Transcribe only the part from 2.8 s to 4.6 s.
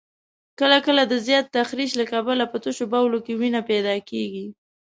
بولو کې وینه پیدا کېږي.